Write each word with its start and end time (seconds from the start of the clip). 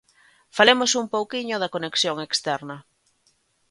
Falemos 0.57 0.91
un 1.01 1.05
pouquiño 1.15 1.55
da 1.59 1.73
conexión 1.75 2.17
externa. 2.27 2.77